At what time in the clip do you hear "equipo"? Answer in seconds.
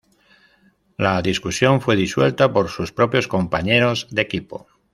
4.23-4.65